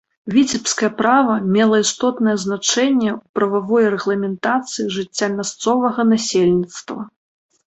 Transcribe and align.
Віцебскае 0.35 0.87
права 1.01 1.35
мела 1.57 1.75
істотнае 1.83 2.33
значэнне 2.45 3.11
ў 3.17 3.19
прававой 3.39 3.85
рэгламентацыі 3.97 4.87
жыцця 4.97 5.27
мясцовага 5.37 6.01
насельніцтва. 6.15 7.01